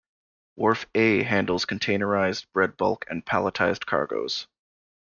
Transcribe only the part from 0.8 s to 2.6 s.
"A" handles containerized,